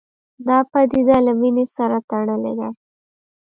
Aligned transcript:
دا 0.47 0.57
پدیده 0.71 1.17
له 1.25 1.33
وینې 1.39 1.65
سره 1.75 1.97
تړلې 2.09 2.53
ده 2.59 2.69